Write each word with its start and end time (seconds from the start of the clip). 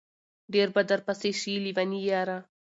ډېر 0.53 0.67
به 0.75 0.81
درپسې 0.89 1.31
شي 1.39 1.53
لېوني 1.63 2.01
ياره 2.11 2.39